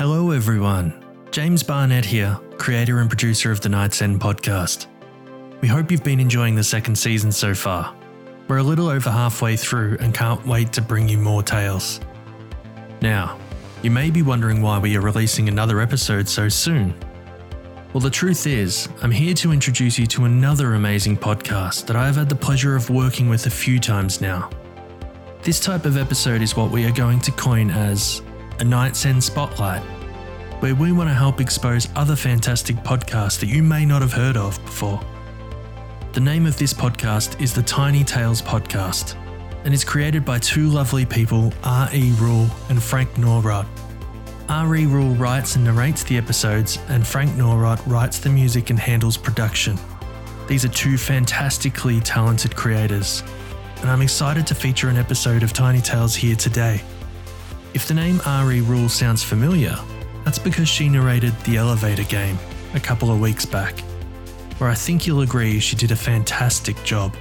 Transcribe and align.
Hello, 0.00 0.30
everyone. 0.30 0.94
James 1.30 1.62
Barnett 1.62 2.06
here, 2.06 2.40
creator 2.56 3.00
and 3.00 3.10
producer 3.10 3.52
of 3.52 3.60
the 3.60 3.68
Night's 3.68 4.00
End 4.00 4.18
podcast. 4.18 4.86
We 5.60 5.68
hope 5.68 5.90
you've 5.90 6.02
been 6.02 6.20
enjoying 6.20 6.54
the 6.54 6.64
second 6.64 6.96
season 6.96 7.30
so 7.30 7.52
far. 7.54 7.94
We're 8.48 8.56
a 8.56 8.62
little 8.62 8.88
over 8.88 9.10
halfway 9.10 9.58
through 9.58 9.98
and 10.00 10.14
can't 10.14 10.42
wait 10.46 10.72
to 10.72 10.80
bring 10.80 11.06
you 11.06 11.18
more 11.18 11.42
tales. 11.42 12.00
Now, 13.02 13.38
you 13.82 13.90
may 13.90 14.08
be 14.08 14.22
wondering 14.22 14.62
why 14.62 14.78
we 14.78 14.96
are 14.96 15.02
releasing 15.02 15.50
another 15.50 15.82
episode 15.82 16.26
so 16.26 16.48
soon. 16.48 16.94
Well, 17.92 18.00
the 18.00 18.08
truth 18.08 18.46
is, 18.46 18.88
I'm 19.02 19.10
here 19.10 19.34
to 19.34 19.52
introduce 19.52 19.98
you 19.98 20.06
to 20.06 20.24
another 20.24 20.76
amazing 20.76 21.18
podcast 21.18 21.84
that 21.88 21.96
I 21.96 22.06
have 22.06 22.16
had 22.16 22.30
the 22.30 22.34
pleasure 22.34 22.74
of 22.74 22.88
working 22.88 23.28
with 23.28 23.44
a 23.44 23.50
few 23.50 23.78
times 23.78 24.22
now. 24.22 24.48
This 25.42 25.60
type 25.60 25.84
of 25.84 25.98
episode 25.98 26.40
is 26.40 26.56
what 26.56 26.70
we 26.70 26.86
are 26.86 26.90
going 26.90 27.20
to 27.20 27.32
coin 27.32 27.68
as 27.68 28.22
a 28.60 28.64
Night's 28.64 29.06
End 29.06 29.24
Spotlight, 29.24 29.80
where 30.60 30.74
we 30.74 30.92
want 30.92 31.08
to 31.08 31.14
help 31.14 31.40
expose 31.40 31.88
other 31.96 32.14
fantastic 32.14 32.76
podcasts 32.76 33.40
that 33.40 33.46
you 33.48 33.62
may 33.62 33.86
not 33.86 34.02
have 34.02 34.12
heard 34.12 34.36
of 34.36 34.62
before. 34.66 35.00
The 36.12 36.20
name 36.20 36.44
of 36.44 36.58
this 36.58 36.74
podcast 36.74 37.40
is 37.40 37.54
the 37.54 37.62
Tiny 37.62 38.04
Tales 38.04 38.42
Podcast 38.42 39.16
and 39.64 39.72
is 39.72 39.82
created 39.82 40.26
by 40.26 40.38
two 40.38 40.68
lovely 40.68 41.06
people, 41.06 41.54
R.E. 41.64 42.12
Rule 42.18 42.48
and 42.68 42.82
Frank 42.82 43.08
Nawrot. 43.14 43.66
R.E. 44.50 44.84
Rule 44.84 45.14
writes 45.14 45.56
and 45.56 45.64
narrates 45.64 46.04
the 46.04 46.18
episodes, 46.18 46.78
and 46.88 47.06
Frank 47.06 47.30
Nawrot 47.32 47.80
writes 47.86 48.18
the 48.18 48.28
music 48.28 48.68
and 48.68 48.78
handles 48.78 49.16
production. 49.16 49.78
These 50.48 50.66
are 50.66 50.70
two 50.70 50.98
fantastically 50.98 52.00
talented 52.00 52.54
creators, 52.54 53.22
and 53.80 53.88
I'm 53.88 54.02
excited 54.02 54.46
to 54.48 54.54
feature 54.54 54.90
an 54.90 54.98
episode 54.98 55.42
of 55.42 55.54
Tiny 55.54 55.80
Tales 55.80 56.14
here 56.14 56.36
today. 56.36 56.82
If 57.72 57.86
the 57.86 57.94
name 57.94 58.20
R.E. 58.26 58.62
Rule 58.62 58.88
sounds 58.88 59.22
familiar, 59.22 59.78
that's 60.24 60.40
because 60.40 60.68
she 60.68 60.88
narrated 60.88 61.32
The 61.44 61.56
Elevator 61.56 62.02
Game 62.02 62.36
a 62.74 62.80
couple 62.80 63.12
of 63.12 63.20
weeks 63.20 63.46
back, 63.46 63.78
where 64.58 64.68
I 64.68 64.74
think 64.74 65.06
you'll 65.06 65.20
agree 65.20 65.60
she 65.60 65.76
did 65.76 65.92
a 65.92 65.96
fantastic 65.96 66.82
job. 66.82 67.14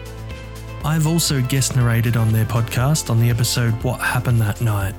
I've 0.84 1.06
also 1.06 1.42
guest 1.42 1.76
narrated 1.76 2.18
on 2.18 2.32
their 2.32 2.46
podcast 2.46 3.12
on 3.12 3.20
the 3.20 3.30
episode 3.30 3.74
What 3.84 4.00
Happened 4.00 4.42
That 4.42 4.60
Night, 4.60 4.96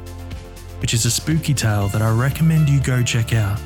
which 0.81 0.95
is 0.95 1.05
a 1.05 1.11
spooky 1.11 1.53
tale 1.53 1.89
that 1.89 2.01
I 2.01 2.11
recommend 2.11 2.69
you 2.69 2.81
go 2.81 3.03
check 3.03 3.35
out, 3.35 3.61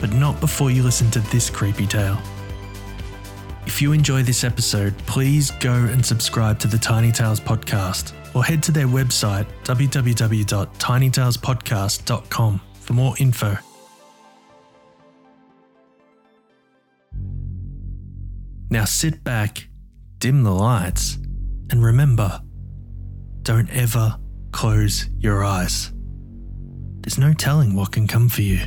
but 0.00 0.12
not 0.12 0.38
before 0.38 0.70
you 0.70 0.84
listen 0.84 1.10
to 1.10 1.20
this 1.32 1.50
creepy 1.50 1.86
tale. 1.86 2.18
If 3.66 3.82
you 3.82 3.92
enjoy 3.92 4.22
this 4.22 4.44
episode, 4.44 4.96
please 5.06 5.50
go 5.50 5.72
and 5.72 6.06
subscribe 6.06 6.60
to 6.60 6.68
the 6.68 6.78
Tiny 6.78 7.10
Tales 7.10 7.40
podcast 7.40 8.12
or 8.34 8.44
head 8.44 8.62
to 8.64 8.72
their 8.72 8.86
website 8.86 9.46
www.tinytalespodcast.com 9.64 12.60
for 12.80 12.92
more 12.92 13.14
info. 13.18 13.56
Now 18.70 18.84
sit 18.84 19.24
back, 19.24 19.66
dim 20.18 20.42
the 20.42 20.52
lights, 20.52 21.14
and 21.70 21.82
remember 21.82 22.42
don't 23.42 23.70
ever 23.70 24.18
close 24.52 25.08
your 25.18 25.42
eyes. 25.42 25.90
There's 27.00 27.16
no 27.16 27.32
telling 27.32 27.74
what 27.74 27.92
can 27.92 28.06
come 28.06 28.28
for 28.28 28.42
you. 28.42 28.60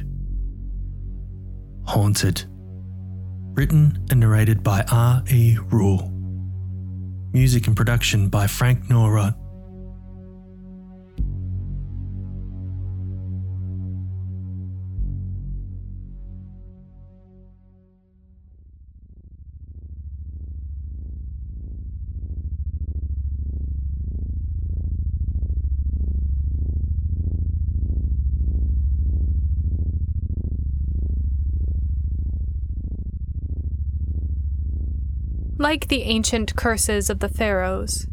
Haunted. 1.86 2.46
Written 3.54 4.04
and 4.10 4.22
narrated 4.22 4.64
by 4.64 4.84
R.E. 4.92 5.58
Rule. 5.70 6.10
Music 7.32 7.68
and 7.68 7.76
production 7.76 8.30
by 8.30 8.48
Frank 8.48 8.86
Nawrot. 8.86 9.36
Like 35.62 35.88
the 35.88 36.02
ancient 36.04 36.56
curses 36.56 37.10
of 37.10 37.20
the 37.20 37.30
pharaohs. 37.30 38.08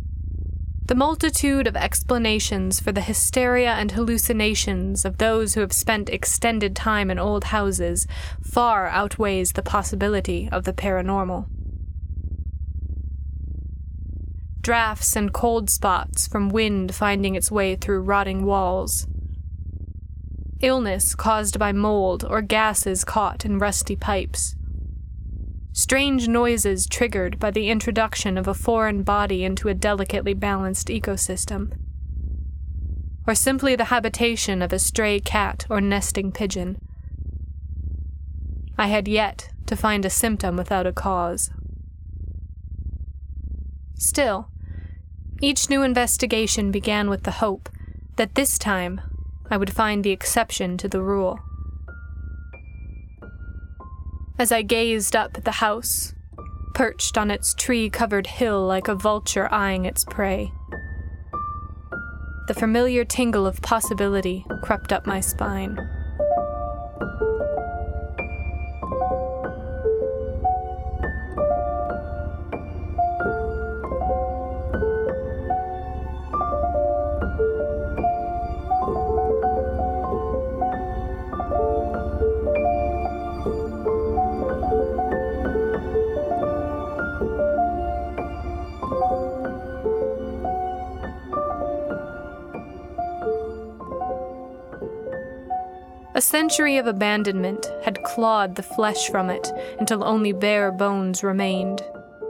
The 0.85 0.95
multitude 0.95 1.67
of 1.67 1.77
explanations 1.77 2.79
for 2.79 2.93
the 2.93 3.01
hysteria 3.01 3.73
and 3.73 3.93
hallucinations 3.93 5.05
of 5.05 5.19
those 5.19 5.55
who 5.55 5.61
have 5.61 5.73
spent 5.73 6.11
extended 6.11 6.77
time 6.77 7.11
in 7.11 7.19
old 7.19 7.45
houses 7.45 8.07
far 8.43 8.87
outweighs 8.89 9.53
the 9.53 9.63
possibility 9.63 10.49
of 10.53 10.65
the 10.65 10.73
paranormal. 10.73 11.47
Drafts 14.61 15.17
and 15.17 15.33
cold 15.33 15.71
spots 15.71 16.29
from 16.29 16.51
wind 16.51 16.95
finding 16.95 17.35
its 17.35 17.51
way 17.51 17.77
through 17.77 18.03
rotting 18.03 18.45
walls. 18.45 19.07
Illness 20.61 21.15
caused 21.15 21.59
by 21.59 21.73
mold 21.73 22.25
or 22.29 22.43
gases 22.43 23.05
caught 23.05 23.45
in 23.45 23.59
rusty 23.59 23.97
pipes 23.97 24.55
strange 25.79 26.27
noises 26.27 26.89
triggered 26.89 27.39
by 27.39 27.53
the 27.53 27.71
introduction 27.71 28.37
of 28.37 28.49
a 28.49 28.53
foreign 28.53 29.05
body 29.05 29.45
into 29.45 29.69
a 29.69 29.75
delicately 29.75 30.35
balanced 30.35 30.89
ecosystem, 30.89 31.71
or 33.29 33.35
simply 33.37 33.77
the 33.77 33.85
habitation 33.85 34.61
of 34.61 34.73
a 34.73 34.79
stray 34.81 35.21
cat 35.21 35.65
or 35.71 35.81
nesting 35.81 36.33
pigeon. 36.33 36.77
I 38.77 38.89
had 38.89 39.07
yet 39.07 39.51
to 39.67 39.77
find 39.77 40.05
a 40.05 40.11
symptom 40.11 40.57
without 40.57 40.85
a 40.85 40.93
cause. 40.93 41.49
Still, 43.95 44.49
each 45.41 45.71
new 45.71 45.85
investigation 45.85 46.73
began 46.73 47.09
with 47.09 47.23
the 47.23 47.39
hope 47.39 47.69
that 48.17 48.35
this 48.35 48.59
time 48.59 49.01
I 49.49 49.57
would 49.57 49.73
find 49.73 50.03
the 50.03 50.11
exception 50.11 50.77
to 50.79 50.89
the 50.89 51.03
rule. 51.03 51.39
As 54.39 54.53
I 54.53 54.63
gazed 54.63 55.17
up 55.17 55.37
at 55.37 55.45
the 55.45 55.51
house, 55.51 56.15
perched 56.73 57.19
on 57.19 57.29
its 57.29 57.55
tree 57.55 57.91
covered 57.91 58.29
hill 58.29 58.65
like 58.65 58.87
a 58.87 58.95
vulture 58.95 59.53
eyeing 59.53 59.85
its 59.85 60.05
prey, 60.05 60.53
the 62.47 62.55
familiar 62.55 63.05
tingle 63.05 63.47
of 63.47 63.61
possibility 63.63 64.47
crept 64.63 64.93
up 64.93 65.07
my 65.07 65.19
spine. 65.19 65.77
A 96.19 96.21
century 96.21 96.79
of 96.79 96.89
abandonment 96.89 97.71
had 97.85 98.03
clawed 98.03 98.57
the 98.57 98.63
flesh 98.65 99.09
from 99.09 99.31
it 99.31 99.53
until 99.79 100.03
only 100.03 100.33
bare 100.33 100.73
bones 100.73 101.23
remained, 101.23 101.81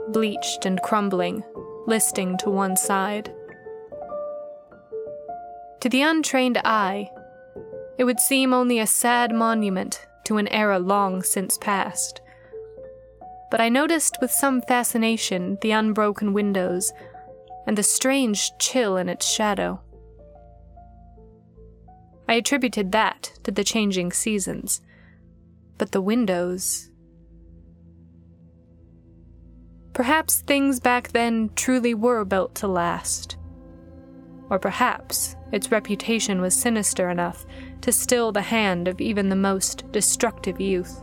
bleached 0.09 0.63
and 0.63 0.79
crumbling, 0.83 1.43
listing 1.87 2.37
to 2.37 2.51
one 2.51 2.77
side. 2.77 3.33
To 5.79 5.89
the 5.89 6.03
untrained 6.03 6.59
eye, 6.63 7.09
it 7.97 8.03
would 8.03 8.19
seem 8.19 8.53
only 8.53 8.77
a 8.77 8.85
sad 8.85 9.33
monument 9.33 10.05
to 10.25 10.37
an 10.37 10.47
era 10.49 10.77
long 10.77 11.23
since 11.23 11.57
past. 11.57 12.21
But 13.49 13.59
I 13.59 13.69
noticed 13.69 14.19
with 14.21 14.29
some 14.29 14.61
fascination 14.61 15.57
the 15.61 15.71
unbroken 15.71 16.33
windows 16.33 16.93
and 17.65 17.75
the 17.75 17.81
strange 17.81 18.51
chill 18.59 18.97
in 18.97 19.09
its 19.09 19.27
shadow. 19.27 19.81
I 22.29 22.35
attributed 22.35 22.91
that 22.91 23.33
to 23.41 23.49
the 23.49 23.63
changing 23.63 24.11
seasons. 24.11 24.81
But 25.79 25.93
the 25.93 26.01
windows. 26.01 26.91
Perhaps 29.93 30.41
things 30.41 30.79
back 30.79 31.07
then 31.07 31.49
truly 31.55 31.95
were 31.95 32.23
built 32.23 32.53
to 32.55 32.67
last. 32.67 33.37
Or 34.51 34.59
perhaps 34.59 35.35
its 35.51 35.71
reputation 35.71 36.39
was 36.39 36.53
sinister 36.53 37.09
enough 37.09 37.47
to 37.81 37.91
still 37.91 38.31
the 38.31 38.43
hand 38.43 38.87
of 38.87 39.01
even 39.01 39.29
the 39.29 39.35
most 39.35 39.91
destructive 39.91 40.61
youth. 40.61 41.01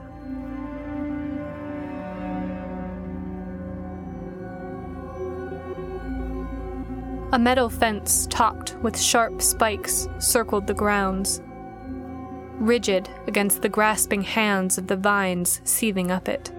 A 7.37 7.39
metal 7.39 7.69
fence 7.69 8.27
topped 8.31 8.77
with 8.77 8.99
sharp 8.99 9.43
spikes 9.43 10.09
circled 10.19 10.67
the 10.67 10.73
grounds. 10.73 11.43
rigid 12.55 13.11
against 13.27 13.61
the 13.61 13.69
grasping 13.69 14.23
hands 14.23 14.79
of 14.79 14.87
the 14.87 14.97
vines 14.97 15.61
seething 15.63 16.11
up 16.11 16.31
it. 16.31 16.51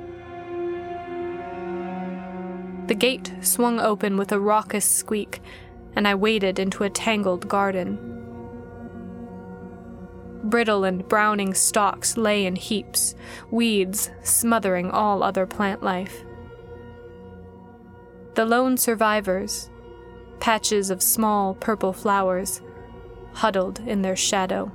The 2.86 2.94
gate 2.94 3.34
swung 3.42 3.80
open 3.80 4.18
with 4.18 4.32
a 4.32 4.40
raucous 4.40 4.86
squeak, 4.86 5.42
and 5.96 6.08
I 6.08 6.14
waded 6.14 6.60
into 6.60 6.84
a 6.84 6.92
tangled 6.92 7.48
garden. 7.48 7.98
Brittle 10.44 10.84
and 10.84 11.08
browning 11.08 11.56
stalks 11.56 12.18
lay 12.18 12.46
in 12.46 12.56
heaps, 12.56 13.16
weeds 13.50 14.12
smothering 14.22 14.92
all 14.92 15.24
other 15.24 15.48
plant 15.48 15.82
life. 15.82 16.24
The 18.36 18.46
lone 18.46 18.78
survivors, 18.78 19.72
patches 20.40 20.90
of 20.90 21.02
small 21.02 21.56
purple 21.56 21.94
flowers, 21.94 22.62
huddled 23.34 23.80
in 23.82 24.02
their 24.02 24.16
shadow. 24.16 24.72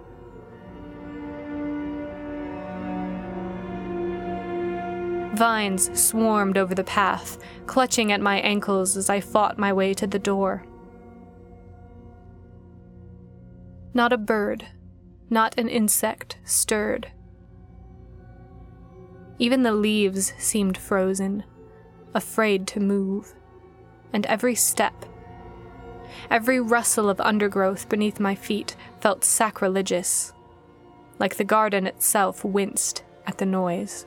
Vines 5.34 5.90
swarmed 5.98 6.58
over 6.58 6.74
the 6.74 6.84
path, 6.84 7.38
clutching 7.66 8.12
at 8.12 8.20
my 8.20 8.38
ankles 8.40 8.96
as 8.96 9.08
I 9.08 9.20
fought 9.20 9.58
my 9.58 9.72
way 9.72 9.94
to 9.94 10.06
the 10.06 10.18
door. 10.18 10.64
Not 13.94 14.12
a 14.12 14.18
bird, 14.18 14.66
not 15.30 15.58
an 15.58 15.68
insect 15.68 16.36
stirred. 16.44 17.10
Even 19.38 19.62
the 19.62 19.72
leaves 19.72 20.34
seemed 20.38 20.76
frozen, 20.76 21.44
afraid 22.14 22.66
to 22.68 22.80
move, 22.80 23.34
and 24.12 24.26
every 24.26 24.54
step, 24.54 25.06
every 26.30 26.60
rustle 26.60 27.08
of 27.08 27.20
undergrowth 27.20 27.88
beneath 27.88 28.20
my 28.20 28.34
feet 28.34 28.76
felt 29.00 29.24
sacrilegious, 29.24 30.32
like 31.18 31.36
the 31.36 31.44
garden 31.44 31.86
itself 31.86 32.44
winced 32.44 33.02
at 33.26 33.38
the 33.38 33.46
noise. 33.46 34.06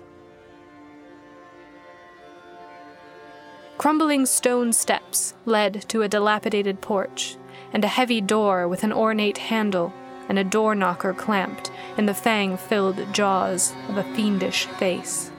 Crumbling 3.77 4.25
stone 4.25 4.71
steps 4.71 5.33
led 5.45 5.87
to 5.89 6.01
a 6.01 6.07
dilapidated 6.07 6.81
porch 6.81 7.35
and 7.73 7.83
a 7.83 7.89
heavy 7.89 8.21
door 8.21 8.67
with 8.67 8.83
an 8.83 8.93
ornate 8.93 9.37
handle 9.37 9.93
and 10.29 10.39
a 10.39 10.43
door 10.43 10.73
knocker 10.75 11.13
clamped 11.13 11.71
in 11.97 12.05
the 12.05 12.13
fang 12.13 12.57
filled 12.57 13.13
jaws 13.13 13.73
of 13.89 13.97
a 13.97 14.15
fiendish 14.15 14.65
face. 14.65 15.31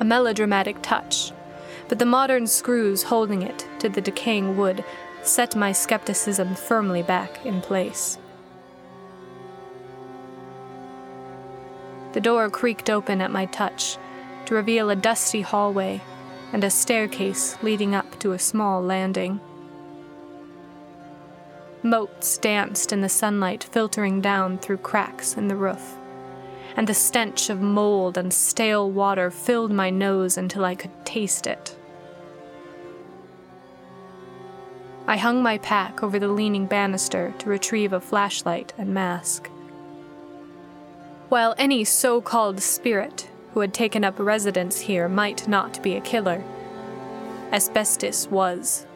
A 0.00 0.04
melodramatic 0.04 0.82
touch, 0.82 1.32
but 1.88 1.98
the 1.98 2.06
modern 2.06 2.46
screws 2.46 3.04
holding 3.04 3.42
it 3.42 3.68
to 3.78 3.88
the 3.88 4.00
decaying 4.00 4.56
wood 4.56 4.84
set 5.22 5.56
my 5.56 5.72
skepticism 5.72 6.54
firmly 6.54 7.02
back 7.02 7.44
in 7.44 7.60
place. 7.60 8.18
The 12.12 12.20
door 12.20 12.48
creaked 12.48 12.90
open 12.90 13.20
at 13.20 13.32
my 13.32 13.46
touch 13.46 13.96
to 14.46 14.54
reveal 14.54 14.90
a 14.90 14.96
dusty 14.96 15.40
hallway 15.40 16.00
and 16.52 16.62
a 16.62 16.70
staircase 16.70 17.56
leading 17.62 17.94
up 17.94 18.18
to 18.20 18.32
a 18.32 18.38
small 18.38 18.80
landing. 18.80 19.40
Motes 21.82 22.38
danced 22.38 22.92
in 22.92 23.00
the 23.00 23.08
sunlight 23.08 23.64
filtering 23.64 24.20
down 24.20 24.58
through 24.58 24.76
cracks 24.78 25.36
in 25.36 25.48
the 25.48 25.56
roof, 25.56 25.96
and 26.76 26.86
the 26.86 26.94
stench 26.94 27.50
of 27.50 27.60
mold 27.60 28.18
and 28.18 28.32
stale 28.32 28.90
water 28.90 29.30
filled 29.30 29.70
my 29.70 29.90
nose 29.90 30.36
until 30.36 30.64
I 30.64 30.74
could 30.74 30.90
taste 31.04 31.46
it. 31.46 31.76
I 35.06 35.16
hung 35.18 35.42
my 35.42 35.58
pack 35.58 36.02
over 36.02 36.18
the 36.18 36.28
leaning 36.28 36.66
banister 36.66 37.34
to 37.38 37.48
retrieve 37.48 37.92
a 37.92 38.00
flashlight 38.00 38.72
and 38.78 38.94
mask. 38.94 39.50
While 41.28 41.54
any 41.58 41.84
so 41.84 42.20
called 42.20 42.60
spirit 42.60 43.28
who 43.52 43.60
had 43.60 43.74
taken 43.74 44.02
up 44.02 44.18
residence 44.18 44.80
here 44.80 45.08
might 45.08 45.46
not 45.46 45.82
be 45.82 45.94
a 45.94 46.00
killer. 46.00 46.42
Asbestos 47.52 48.28
was. 48.28 48.86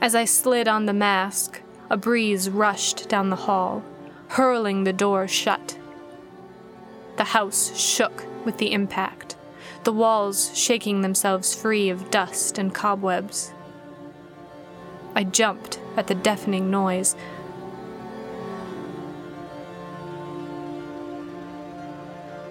As 0.00 0.16
I 0.16 0.24
slid 0.24 0.66
on 0.66 0.86
the 0.86 0.92
mask, 0.92 1.62
a 1.92 1.96
breeze 1.98 2.48
rushed 2.48 3.06
down 3.10 3.28
the 3.28 3.36
hall, 3.36 3.84
hurling 4.28 4.84
the 4.84 4.94
door 4.94 5.28
shut. 5.28 5.78
The 7.18 7.24
house 7.24 7.78
shook 7.78 8.24
with 8.46 8.56
the 8.56 8.72
impact, 8.72 9.36
the 9.84 9.92
walls 9.92 10.56
shaking 10.56 11.02
themselves 11.02 11.54
free 11.54 11.90
of 11.90 12.10
dust 12.10 12.56
and 12.56 12.74
cobwebs. 12.74 13.52
I 15.14 15.24
jumped 15.24 15.78
at 15.98 16.06
the 16.06 16.14
deafening 16.14 16.70
noise, 16.70 17.14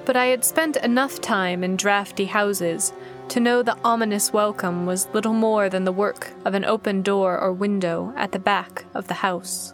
but 0.05 0.15
I 0.15 0.25
had 0.27 0.45
spent 0.45 0.77
enough 0.77 1.19
time 1.19 1.63
in 1.63 1.77
drafty 1.77 2.25
houses 2.25 2.93
to 3.31 3.39
know 3.39 3.63
the 3.63 3.77
ominous 3.81 4.33
welcome 4.33 4.85
was 4.85 5.07
little 5.13 5.31
more 5.31 5.69
than 5.69 5.85
the 5.85 5.91
work 5.93 6.33
of 6.43 6.53
an 6.53 6.65
open 6.65 7.01
door 7.01 7.39
or 7.39 7.53
window 7.53 8.13
at 8.17 8.33
the 8.33 8.39
back 8.39 8.83
of 8.93 9.07
the 9.07 9.13
house. 9.13 9.73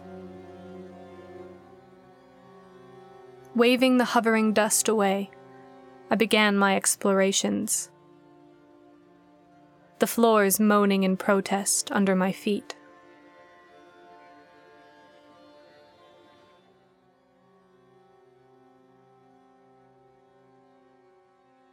Waving 3.56 3.98
the 3.98 4.04
hovering 4.04 4.52
dust 4.52 4.88
away, 4.88 5.32
I 6.08 6.14
began 6.14 6.56
my 6.56 6.76
explorations, 6.76 7.90
the 9.98 10.06
floors 10.06 10.60
moaning 10.60 11.02
in 11.02 11.16
protest 11.16 11.90
under 11.90 12.14
my 12.14 12.30
feet. 12.30 12.76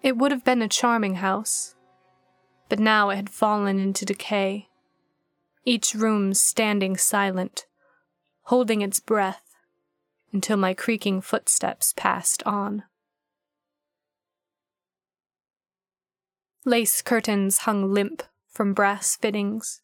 It 0.02 0.18
would 0.18 0.32
have 0.32 0.44
been 0.44 0.64
a 0.64 0.68
charming 0.68 1.16
house, 1.16 1.75
but 2.70 2.80
now 2.80 3.10
it 3.10 3.16
had 3.16 3.30
fallen 3.30 3.80
into 3.80 4.06
decay, 4.06 4.68
each 5.66 5.94
room 5.94 6.34
standing 6.34 6.98
silent, 6.98 7.66
holding 8.44 8.82
its 8.82 9.00
breath 9.00 9.56
until 10.32 10.58
my 10.58 10.74
creaking 10.74 11.22
footsteps 11.22 11.94
passed 11.96 12.44
on. 12.44 12.84
Lace 16.66 17.02
curtains 17.02 17.60
hung 17.60 17.94
limp 17.94 18.24
from 18.50 18.74
brass 18.74 19.16
fittings. 19.16 19.82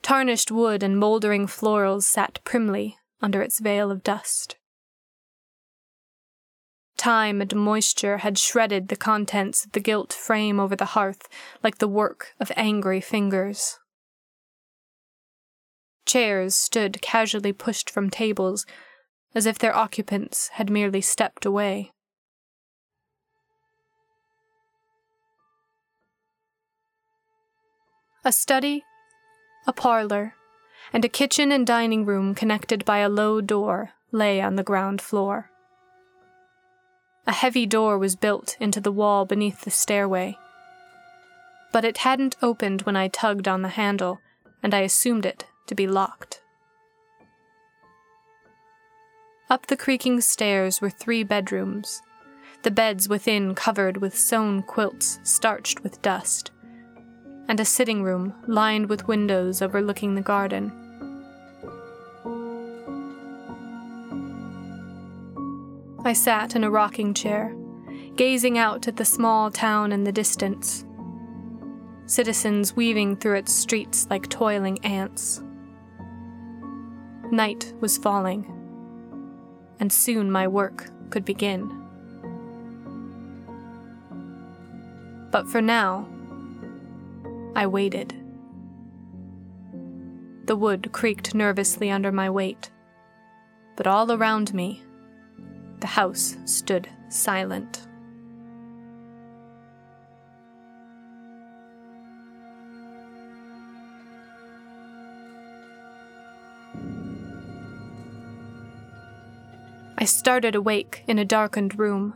Tarnished 0.00 0.50
wood 0.50 0.82
and 0.82 0.96
mouldering 0.96 1.46
florals 1.46 2.04
sat 2.04 2.38
primly 2.44 2.96
under 3.20 3.42
its 3.42 3.58
veil 3.58 3.90
of 3.90 4.02
dust. 4.02 4.56
Time 7.00 7.40
and 7.40 7.56
moisture 7.56 8.18
had 8.18 8.36
shredded 8.36 8.88
the 8.88 8.94
contents 8.94 9.64
of 9.64 9.72
the 9.72 9.80
gilt 9.80 10.12
frame 10.12 10.60
over 10.60 10.76
the 10.76 10.92
hearth 10.92 11.30
like 11.64 11.78
the 11.78 11.88
work 11.88 12.34
of 12.38 12.52
angry 12.56 13.00
fingers. 13.00 13.78
Chairs 16.04 16.54
stood 16.54 17.00
casually 17.00 17.54
pushed 17.54 17.88
from 17.88 18.10
tables, 18.10 18.66
as 19.34 19.46
if 19.46 19.58
their 19.58 19.74
occupants 19.74 20.48
had 20.48 20.68
merely 20.68 21.00
stepped 21.00 21.46
away. 21.46 21.90
A 28.26 28.30
study, 28.30 28.84
a 29.66 29.72
parlor, 29.72 30.34
and 30.92 31.02
a 31.02 31.08
kitchen 31.08 31.50
and 31.50 31.66
dining 31.66 32.04
room 32.04 32.34
connected 32.34 32.84
by 32.84 32.98
a 32.98 33.08
low 33.08 33.40
door 33.40 33.92
lay 34.12 34.42
on 34.42 34.56
the 34.56 34.62
ground 34.62 35.00
floor. 35.00 35.50
A 37.26 37.32
heavy 37.32 37.66
door 37.66 37.98
was 37.98 38.16
built 38.16 38.56
into 38.60 38.80
the 38.80 38.92
wall 38.92 39.24
beneath 39.24 39.62
the 39.62 39.70
stairway. 39.70 40.38
But 41.72 41.84
it 41.84 41.98
hadn't 41.98 42.36
opened 42.42 42.82
when 42.82 42.96
I 42.96 43.08
tugged 43.08 43.46
on 43.46 43.62
the 43.62 43.68
handle, 43.68 44.20
and 44.62 44.74
I 44.74 44.80
assumed 44.80 45.24
it 45.24 45.46
to 45.66 45.74
be 45.74 45.86
locked. 45.86 46.42
Up 49.48 49.66
the 49.66 49.76
creaking 49.76 50.20
stairs 50.20 50.80
were 50.80 50.90
three 50.90 51.22
bedrooms, 51.22 52.02
the 52.62 52.70
beds 52.70 53.08
within 53.08 53.54
covered 53.54 53.96
with 53.96 54.16
sewn 54.16 54.62
quilts 54.62 55.18
starched 55.22 55.82
with 55.82 56.02
dust, 56.02 56.50
and 57.48 57.58
a 57.58 57.64
sitting 57.64 58.02
room 58.02 58.34
lined 58.46 58.88
with 58.88 59.08
windows 59.08 59.62
overlooking 59.62 60.14
the 60.14 60.20
garden. 60.20 60.79
I 66.02 66.14
sat 66.14 66.56
in 66.56 66.64
a 66.64 66.70
rocking 66.70 67.12
chair, 67.12 67.54
gazing 68.16 68.56
out 68.56 68.88
at 68.88 68.96
the 68.96 69.04
small 69.04 69.50
town 69.50 69.92
in 69.92 70.04
the 70.04 70.12
distance. 70.12 70.86
Citizens 72.06 72.74
weaving 72.74 73.16
through 73.16 73.36
its 73.36 73.54
streets 73.54 74.06
like 74.08 74.28
toiling 74.30 74.82
ants. 74.84 75.42
Night 77.30 77.74
was 77.80 77.98
falling, 77.98 78.46
and 79.78 79.92
soon 79.92 80.32
my 80.32 80.48
work 80.48 80.90
could 81.10 81.24
begin. 81.24 81.68
But 85.30 85.46
for 85.48 85.60
now, 85.60 86.08
I 87.54 87.66
waited. 87.66 88.14
The 90.46 90.56
wood 90.56 90.90
creaked 90.92 91.34
nervously 91.34 91.90
under 91.90 92.10
my 92.10 92.30
weight. 92.30 92.70
But 93.76 93.86
all 93.86 94.10
around 94.10 94.52
me, 94.52 94.82
the 95.80 95.86
house 95.86 96.36
stood 96.44 96.88
silent. 97.08 97.86
I 109.98 110.04
started 110.04 110.54
awake 110.54 111.04
in 111.06 111.18
a 111.18 111.26
darkened 111.26 111.78
room. 111.78 112.14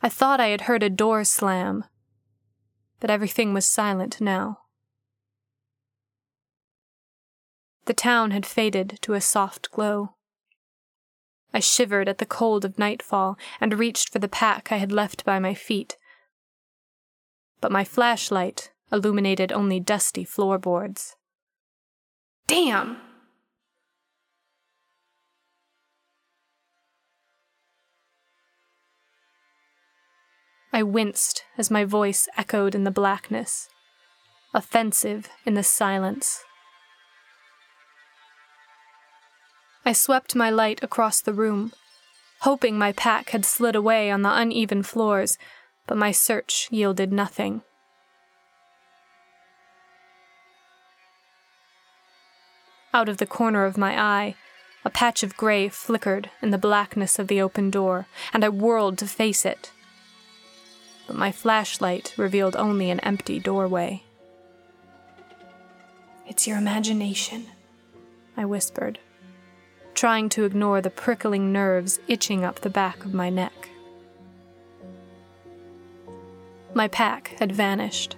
I 0.00 0.08
thought 0.08 0.40
I 0.40 0.46
had 0.48 0.62
heard 0.62 0.82
a 0.82 0.88
door 0.88 1.24
slam, 1.24 1.84
but 3.00 3.10
everything 3.10 3.52
was 3.52 3.66
silent 3.66 4.18
now. 4.20 4.60
The 7.84 7.92
town 7.92 8.30
had 8.30 8.46
faded 8.46 8.98
to 9.02 9.12
a 9.12 9.20
soft 9.20 9.70
glow. 9.70 10.13
I 11.54 11.60
shivered 11.60 12.08
at 12.08 12.18
the 12.18 12.26
cold 12.26 12.64
of 12.64 12.80
nightfall 12.80 13.38
and 13.60 13.78
reached 13.78 14.12
for 14.12 14.18
the 14.18 14.28
pack 14.28 14.72
I 14.72 14.78
had 14.78 14.90
left 14.90 15.24
by 15.24 15.38
my 15.38 15.54
feet. 15.54 15.96
But 17.60 17.70
my 17.70 17.84
flashlight 17.84 18.72
illuminated 18.90 19.52
only 19.52 19.78
dusty 19.78 20.24
floorboards. 20.24 21.14
Damn! 22.48 22.96
I 30.72 30.82
winced 30.82 31.44
as 31.56 31.70
my 31.70 31.84
voice 31.84 32.26
echoed 32.36 32.74
in 32.74 32.82
the 32.82 32.90
blackness, 32.90 33.68
offensive 34.52 35.28
in 35.46 35.54
the 35.54 35.62
silence. 35.62 36.42
I 39.84 39.92
swept 39.92 40.34
my 40.34 40.50
light 40.50 40.82
across 40.82 41.20
the 41.20 41.32
room, 41.32 41.72
hoping 42.40 42.78
my 42.78 42.92
pack 42.92 43.30
had 43.30 43.44
slid 43.44 43.76
away 43.76 44.10
on 44.10 44.22
the 44.22 44.34
uneven 44.34 44.82
floors, 44.82 45.36
but 45.86 45.96
my 45.98 46.10
search 46.10 46.68
yielded 46.70 47.12
nothing. 47.12 47.62
Out 52.92 53.08
of 53.08 53.18
the 53.18 53.26
corner 53.26 53.64
of 53.64 53.76
my 53.76 54.00
eye, 54.00 54.34
a 54.84 54.90
patch 54.90 55.22
of 55.22 55.36
gray 55.36 55.68
flickered 55.68 56.30
in 56.40 56.50
the 56.50 56.58
blackness 56.58 57.18
of 57.18 57.28
the 57.28 57.40
open 57.40 57.70
door, 57.70 58.06
and 58.32 58.44
I 58.44 58.48
whirled 58.48 58.98
to 58.98 59.06
face 59.06 59.44
it 59.44 59.72
but 61.06 61.16
my 61.16 61.30
flashlight 61.30 62.14
revealed 62.16 62.56
only 62.56 62.90
an 62.90 63.00
empty 63.00 63.38
doorway. 63.38 64.02
It's 66.26 66.46
your 66.46 66.56
imagination, 66.56 67.46
I 68.36 68.44
whispered, 68.46 68.98
trying 70.04 70.28
to 70.28 70.44
ignore 70.44 70.82
the 70.82 70.90
prickling 70.90 71.50
nerves 71.50 71.98
itching 72.08 72.44
up 72.44 72.60
the 72.60 72.68
back 72.68 73.06
of 73.06 73.14
my 73.14 73.30
neck. 73.30 73.70
My 76.74 76.88
pack 76.88 77.28
had 77.38 77.50
vanished. 77.50 78.14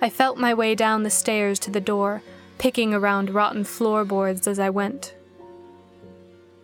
I 0.00 0.08
felt 0.08 0.38
my 0.38 0.54
way 0.54 0.76
down 0.76 1.02
the 1.02 1.10
stairs 1.10 1.58
to 1.58 1.72
the 1.72 1.80
door, 1.80 2.22
picking 2.58 2.94
around 2.94 3.30
rotten 3.30 3.64
floorboards 3.64 4.46
as 4.46 4.60
I 4.60 4.70
went. 4.70 5.16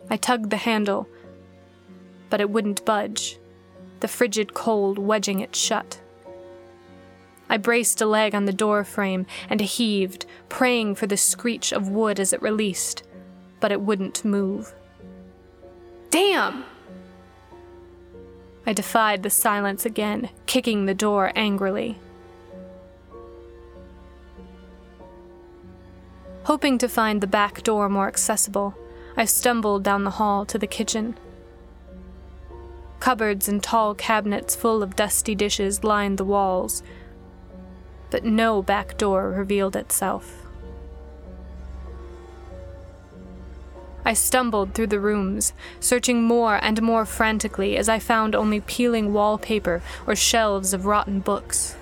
I 0.08 0.16
tugged 0.16 0.50
the 0.50 0.58
handle, 0.58 1.08
but 2.30 2.40
it 2.40 2.50
wouldn't 2.50 2.84
budge 2.84 3.40
the 3.98 4.06
frigid 4.06 4.54
cold 4.54 4.96
wedging 5.00 5.40
it 5.40 5.56
shut. 5.56 6.00
I 7.48 7.56
braced 7.56 8.00
a 8.00 8.06
leg 8.06 8.32
on 8.32 8.44
the 8.44 8.52
door 8.52 8.84
frame 8.84 9.26
and 9.50 9.60
heaved, 9.60 10.24
praying 10.48 10.94
for 10.94 11.08
the 11.08 11.16
screech 11.16 11.72
of 11.72 11.88
wood 11.88 12.20
as 12.20 12.32
it 12.32 12.40
released, 12.40 13.02
but 13.60 13.72
it 13.72 13.80
wouldn't 13.80 14.24
move. 14.24 14.74
Damn! 16.10 16.64
I 18.66 18.72
defied 18.72 19.22
the 19.22 19.30
silence 19.30 19.86
again, 19.86 20.30
kicking 20.46 20.86
the 20.86 20.94
door 20.94 21.32
angrily. 21.34 21.98
Hoping 26.44 26.78
to 26.78 26.88
find 26.88 27.20
the 27.20 27.26
back 27.26 27.62
door 27.62 27.88
more 27.88 28.08
accessible, 28.08 28.74
I 29.16 29.26
stumbled 29.26 29.84
down 29.84 30.04
the 30.04 30.12
hall 30.12 30.46
to 30.46 30.58
the 30.58 30.66
kitchen. 30.66 31.18
Cupboards 33.00 33.48
and 33.48 33.62
tall 33.62 33.94
cabinets 33.94 34.56
full 34.56 34.82
of 34.82 34.96
dusty 34.96 35.34
dishes 35.34 35.84
lined 35.84 36.18
the 36.18 36.24
walls, 36.24 36.82
but 38.10 38.24
no 38.24 38.62
back 38.62 38.96
door 38.96 39.30
revealed 39.30 39.76
itself. 39.76 40.47
I 44.08 44.14
stumbled 44.14 44.72
through 44.72 44.86
the 44.86 45.00
rooms, 45.00 45.52
searching 45.80 46.22
more 46.22 46.58
and 46.62 46.80
more 46.80 47.04
frantically 47.04 47.76
as 47.76 47.90
I 47.90 47.98
found 47.98 48.34
only 48.34 48.58
peeling 48.58 49.12
wallpaper 49.12 49.82
or 50.06 50.16
shelves 50.16 50.72
of 50.72 50.86
rotten 50.86 51.20
books. 51.20 51.76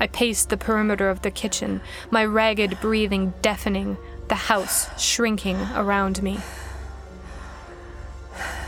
I 0.00 0.08
paced 0.08 0.48
the 0.48 0.56
perimeter 0.56 1.08
of 1.08 1.22
the 1.22 1.30
kitchen, 1.30 1.82
my 2.10 2.24
ragged 2.24 2.80
breathing 2.80 3.32
deafening, 3.42 3.96
the 4.26 4.50
house 4.50 4.90
shrinking 5.00 5.56
around 5.76 6.20
me. 6.20 6.40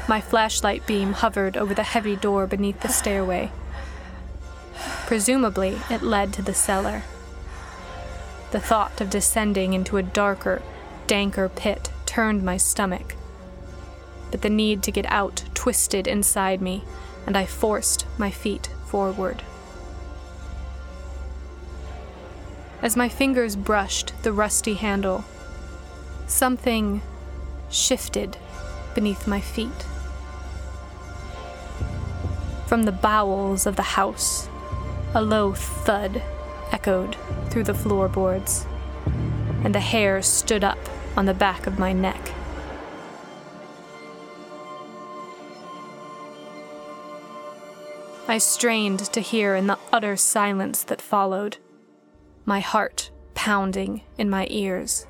My 0.08 0.20
flashlight 0.20 0.86
beam 0.86 1.14
hovered 1.14 1.56
over 1.56 1.74
the 1.74 1.82
heavy 1.82 2.14
door 2.14 2.46
beneath 2.46 2.78
the 2.78 2.88
stairway. 2.88 3.50
Presumably, 5.06 5.80
it 5.90 6.00
led 6.00 6.32
to 6.34 6.42
the 6.42 6.54
cellar. 6.54 7.02
The 8.52 8.60
thought 8.60 9.00
of 9.00 9.10
descending 9.10 9.74
into 9.74 9.96
a 9.96 10.04
darker, 10.04 10.62
danker 11.08 11.52
pit 11.52 11.90
turned 12.16 12.42
my 12.42 12.56
stomach. 12.56 13.14
But 14.30 14.40
the 14.40 14.48
need 14.48 14.82
to 14.84 14.90
get 14.90 15.04
out 15.04 15.44
twisted 15.52 16.06
inside 16.06 16.62
me, 16.62 16.82
and 17.26 17.36
I 17.36 17.44
forced 17.44 18.06
my 18.16 18.30
feet 18.30 18.70
forward. 18.86 19.42
As 22.80 22.96
my 22.96 23.10
fingers 23.10 23.54
brushed 23.54 24.14
the 24.22 24.32
rusty 24.32 24.72
handle, 24.72 25.26
something 26.26 27.02
shifted 27.68 28.38
beneath 28.94 29.26
my 29.26 29.42
feet. 29.42 29.84
From 32.66 32.84
the 32.84 32.92
bowels 32.92 33.66
of 33.66 33.76
the 33.76 33.90
house, 34.00 34.48
a 35.14 35.20
low 35.20 35.52
thud 35.52 36.22
echoed 36.72 37.14
through 37.50 37.64
the 37.64 37.74
floorboards, 37.74 38.64
and 39.62 39.74
the 39.74 39.80
hair 39.80 40.22
stood 40.22 40.64
up 40.64 40.75
on 41.16 41.26
the 41.26 41.34
back 41.34 41.66
of 41.66 41.78
my 41.78 41.92
neck. 41.92 42.32
I 48.28 48.38
strained 48.38 49.00
to 49.12 49.20
hear 49.20 49.54
in 49.54 49.68
the 49.68 49.78
utter 49.92 50.16
silence 50.16 50.82
that 50.84 51.00
followed, 51.00 51.58
my 52.44 52.60
heart 52.60 53.10
pounding 53.34 54.02
in 54.18 54.28
my 54.28 54.46
ears. 54.50 55.06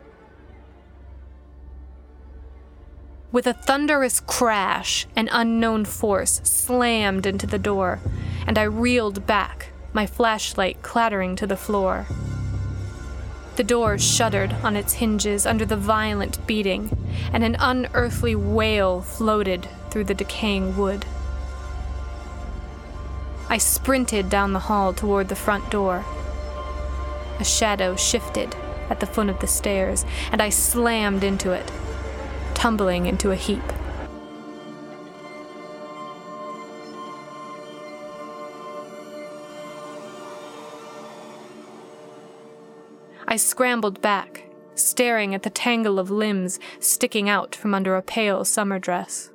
With 3.32 3.46
a 3.46 3.54
thunderous 3.54 4.20
crash, 4.20 5.06
an 5.16 5.28
unknown 5.32 5.86
force 5.86 6.40
slammed 6.44 7.26
into 7.26 7.46
the 7.46 7.58
door, 7.58 8.00
and 8.46 8.58
I 8.58 8.62
reeled 8.64 9.26
back, 9.26 9.68
my 9.92 10.06
flashlight 10.06 10.82
clattering 10.82 11.36
to 11.36 11.46
the 11.46 11.56
floor. 11.56 12.06
The 13.56 13.64
door 13.64 13.98
shuddered 13.98 14.52
on 14.62 14.76
its 14.76 14.94
hinges 14.94 15.46
under 15.46 15.64
the 15.64 15.76
violent 15.76 16.46
beating, 16.46 16.96
and 17.32 17.42
an 17.42 17.56
unearthly 17.58 18.34
wail 18.34 19.00
floated 19.00 19.68
through 19.90 20.04
the 20.04 20.14
decaying 20.14 20.76
wood. 20.76 21.06
I 23.48 23.58
sprinted 23.58 24.28
down 24.28 24.52
the 24.52 24.68
hall 24.68 24.92
toward 24.92 25.28
the 25.28 25.36
front 25.36 25.70
door. 25.70 26.04
A 27.40 27.44
shadow 27.44 27.96
shifted 27.96 28.54
at 28.90 29.00
the 29.00 29.06
foot 29.06 29.28
of 29.28 29.40
the 29.40 29.46
stairs, 29.46 30.04
and 30.30 30.42
I 30.42 30.50
slammed 30.50 31.24
into 31.24 31.52
it 31.52 31.72
tumbling 32.56 33.06
into 33.06 33.30
a 33.30 33.36
heap. 33.36 33.62
I 43.36 43.38
scrambled 43.38 44.00
back, 44.00 44.46
staring 44.76 45.34
at 45.34 45.42
the 45.42 45.50
tangle 45.50 45.98
of 45.98 46.10
limbs 46.10 46.58
sticking 46.80 47.28
out 47.28 47.54
from 47.54 47.74
under 47.74 47.94
a 47.94 48.00
pale 48.00 48.46
summer 48.46 48.78
dress. 48.78 49.30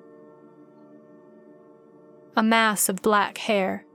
A 2.36 2.42
mass 2.42 2.90
of 2.90 3.04
black 3.04 3.38
hair, 3.38 3.86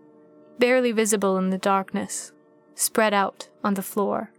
barely 0.61 0.93
visible 0.93 1.37
in 1.39 1.51
the 1.51 1.59
darkness, 1.59 2.31
spread 2.77 3.15
out 3.15 3.49
on 3.65 3.75
the 3.75 3.83
floor 3.83 4.31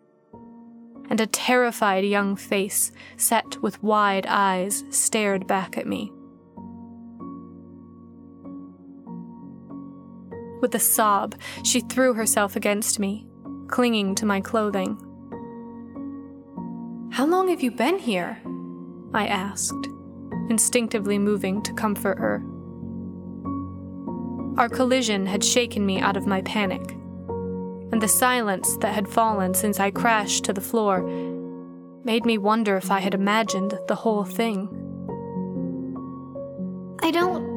and 1.09 1.19
a 1.19 1.27
terrified 1.27 2.05
young 2.05 2.37
face, 2.37 2.93
set 3.17 3.61
with 3.61 3.83
wide 3.83 4.25
eyes, 4.25 4.85
stared 4.89 5.47
back 5.47 5.77
at 5.77 5.85
me. 5.85 6.13
With 10.61 10.73
a 10.73 10.79
sob, 10.79 11.35
she 11.65 11.81
threw 11.81 12.13
herself 12.13 12.55
against 12.55 12.99
me, 12.99 13.27
clinging 13.67 14.15
to 14.15 14.25
my 14.25 14.39
clothing. 14.39 14.97
Long 17.47 17.55
have 17.55 17.63
you 17.63 17.71
been 17.71 17.97
here? 17.97 18.41
I 19.13 19.25
asked, 19.25 19.87
instinctively 20.49 21.17
moving 21.17 21.61
to 21.61 21.71
comfort 21.71 22.19
her. 22.19 22.43
Our 24.57 24.67
collision 24.67 25.25
had 25.25 25.45
shaken 25.45 25.85
me 25.85 26.01
out 26.01 26.17
of 26.17 26.27
my 26.27 26.41
panic, 26.41 26.81
and 27.93 28.01
the 28.01 28.09
silence 28.09 28.75
that 28.81 28.93
had 28.93 29.07
fallen 29.07 29.53
since 29.53 29.79
I 29.79 29.91
crashed 29.91 30.43
to 30.43 30.51
the 30.51 30.59
floor 30.59 31.03
made 32.03 32.25
me 32.25 32.37
wonder 32.37 32.75
if 32.75 32.91
I 32.91 32.99
had 32.99 33.13
imagined 33.13 33.79
the 33.87 33.95
whole 33.95 34.25
thing. 34.25 34.67
I 37.01 37.11
don't. 37.11 37.47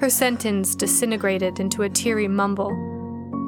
Her 0.00 0.10
sentence 0.10 0.74
disintegrated 0.74 1.60
into 1.60 1.80
a 1.80 1.88
teary 1.88 2.28
mumble, 2.28 2.72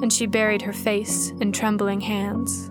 and 0.00 0.10
she 0.10 0.24
buried 0.24 0.62
her 0.62 0.72
face 0.72 1.32
in 1.38 1.52
trembling 1.52 2.00
hands. 2.00 2.70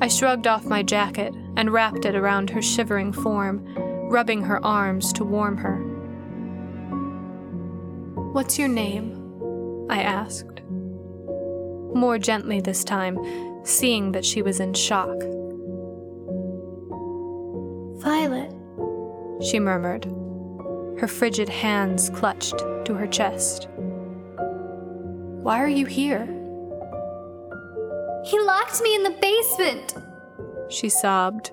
I 0.00 0.06
shrugged 0.06 0.46
off 0.46 0.64
my 0.64 0.82
jacket 0.84 1.34
and 1.56 1.72
wrapped 1.72 2.04
it 2.04 2.14
around 2.14 2.50
her 2.50 2.62
shivering 2.62 3.12
form, 3.12 3.64
rubbing 4.08 4.42
her 4.42 4.64
arms 4.64 5.12
to 5.14 5.24
warm 5.24 5.56
her. 5.56 5.78
What's 8.32 8.58
your 8.58 8.68
name? 8.68 9.86
I 9.90 10.02
asked. 10.02 10.60
More 11.94 12.18
gently 12.18 12.60
this 12.60 12.84
time, 12.84 13.18
seeing 13.64 14.12
that 14.12 14.24
she 14.24 14.40
was 14.40 14.60
in 14.60 14.74
shock. 14.74 15.18
Violet, 18.00 18.52
she 19.42 19.58
murmured, 19.58 20.04
her 21.00 21.08
frigid 21.08 21.48
hands 21.48 22.10
clutched 22.10 22.56
to 22.84 22.94
her 22.94 23.08
chest. 23.08 23.66
Why 25.42 25.60
are 25.60 25.68
you 25.68 25.86
here? 25.86 26.37
He 28.28 28.38
locked 28.40 28.82
me 28.82 28.94
in 28.94 29.02
the 29.02 29.16
basement, 29.20 29.94
she 30.68 30.88
sobbed. 30.88 31.50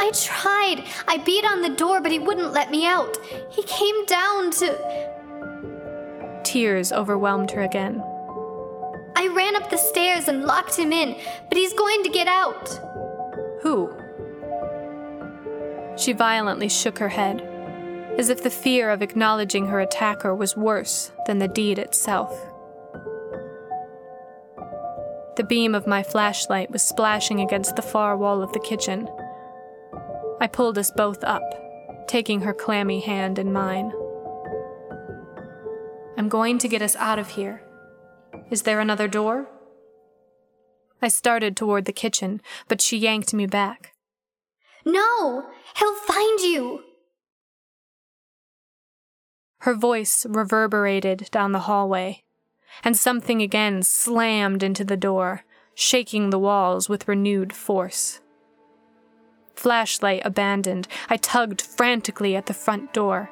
I 0.00 0.10
tried. 0.12 0.84
I 1.08 1.18
beat 1.18 1.44
on 1.44 1.60
the 1.60 1.70
door, 1.70 2.00
but 2.00 2.12
he 2.12 2.18
wouldn't 2.18 2.52
let 2.52 2.70
me 2.70 2.86
out. 2.86 3.16
He 3.50 3.62
came 3.64 4.06
down 4.06 4.50
to. 4.52 6.40
Tears 6.44 6.92
overwhelmed 6.92 7.50
her 7.50 7.62
again. 7.62 8.02
I 9.16 9.26
ran 9.34 9.56
up 9.56 9.70
the 9.70 9.76
stairs 9.76 10.28
and 10.28 10.44
locked 10.44 10.76
him 10.78 10.92
in, 10.92 11.16
but 11.48 11.58
he's 11.58 11.74
going 11.74 12.04
to 12.04 12.10
get 12.10 12.28
out. 12.28 12.68
Who? 13.62 13.92
She 15.96 16.12
violently 16.12 16.68
shook 16.68 16.98
her 16.98 17.08
head, 17.08 17.42
as 18.16 18.28
if 18.28 18.44
the 18.44 18.50
fear 18.50 18.90
of 18.90 19.02
acknowledging 19.02 19.66
her 19.66 19.80
attacker 19.80 20.32
was 20.32 20.56
worse 20.56 21.10
than 21.26 21.40
the 21.40 21.48
deed 21.48 21.80
itself. 21.80 22.40
The 25.38 25.44
beam 25.44 25.76
of 25.76 25.86
my 25.86 26.02
flashlight 26.02 26.72
was 26.72 26.82
splashing 26.82 27.40
against 27.40 27.76
the 27.76 27.82
far 27.82 28.16
wall 28.16 28.42
of 28.42 28.52
the 28.52 28.58
kitchen. 28.58 29.08
I 30.40 30.48
pulled 30.48 30.76
us 30.76 30.90
both 30.90 31.22
up, 31.22 31.44
taking 32.08 32.40
her 32.40 32.52
clammy 32.52 32.98
hand 32.98 33.38
in 33.38 33.52
mine. 33.52 33.92
I'm 36.16 36.28
going 36.28 36.58
to 36.58 36.66
get 36.66 36.82
us 36.82 36.96
out 36.96 37.20
of 37.20 37.28
here. 37.28 37.62
Is 38.50 38.62
there 38.62 38.80
another 38.80 39.06
door? 39.06 39.48
I 41.00 41.06
started 41.06 41.56
toward 41.56 41.84
the 41.84 41.92
kitchen, 41.92 42.40
but 42.66 42.80
she 42.80 42.96
yanked 42.96 43.32
me 43.32 43.46
back. 43.46 43.92
No! 44.84 45.44
He'll 45.78 45.94
find 45.94 46.40
you! 46.40 46.80
Her 49.60 49.74
voice 49.74 50.26
reverberated 50.28 51.28
down 51.30 51.52
the 51.52 51.60
hallway, 51.60 52.24
and 52.84 52.96
something 52.96 53.42
again 53.42 53.82
slammed 53.82 54.62
into 54.62 54.84
the 54.84 54.96
door, 54.96 55.44
shaking 55.74 56.30
the 56.30 56.38
walls 56.38 56.88
with 56.88 57.08
renewed 57.08 57.52
force. 57.52 58.20
Flashlight 59.54 60.22
abandoned, 60.24 60.86
I 61.08 61.16
tugged 61.16 61.60
frantically 61.60 62.36
at 62.36 62.46
the 62.46 62.54
front 62.54 62.92
door. 62.92 63.30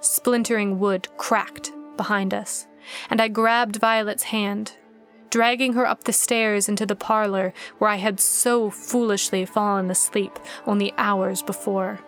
Splintering 0.00 0.78
wood 0.78 1.08
cracked 1.16 1.72
behind 1.96 2.32
us, 2.32 2.66
and 3.10 3.20
I 3.20 3.28
grabbed 3.28 3.76
Violet's 3.76 4.24
hand, 4.24 4.72
dragging 5.30 5.74
her 5.74 5.86
up 5.86 6.04
the 6.04 6.12
stairs 6.12 6.68
into 6.68 6.86
the 6.86 6.96
parlor 6.96 7.52
where 7.78 7.90
I 7.90 7.96
had 7.96 8.20
so 8.20 8.70
foolishly 8.70 9.44
fallen 9.44 9.90
asleep 9.90 10.38
only 10.66 10.94
hours 10.96 11.42
before. 11.42 12.00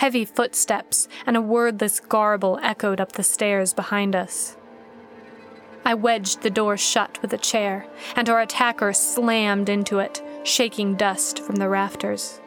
Heavy 0.00 0.24
footsteps 0.24 1.08
and 1.26 1.36
a 1.36 1.42
wordless 1.42 2.00
garble 2.00 2.58
echoed 2.62 3.02
up 3.02 3.12
the 3.12 3.22
stairs 3.22 3.74
behind 3.74 4.16
us. 4.16 4.56
I 5.84 5.92
wedged 5.92 6.40
the 6.40 6.48
door 6.48 6.78
shut 6.78 7.20
with 7.20 7.34
a 7.34 7.36
chair, 7.36 7.84
and 8.16 8.30
our 8.30 8.40
attacker 8.40 8.94
slammed 8.94 9.68
into 9.68 9.98
it, 9.98 10.22
shaking 10.42 10.94
dust 10.94 11.38
from 11.40 11.56
the 11.56 11.68
rafters. 11.68 12.40